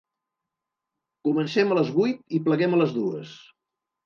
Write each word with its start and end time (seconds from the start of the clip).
Comencem 1.29 1.75
a 1.75 1.77
les 1.81 1.93
vuit 1.99 2.35
i 2.39 2.41
pleguem 2.49 2.75
a 2.75 2.81
les 2.83 2.97
dues. 2.97 3.37